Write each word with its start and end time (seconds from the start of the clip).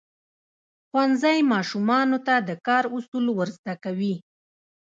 ښوونځی 0.89 1.37
ماشومانو 1.51 2.17
ته 2.27 2.35
د 2.47 2.49
کار 2.67 2.83
اصول 2.95 3.25
ورزده 3.37 3.75
کوي. 3.83 4.15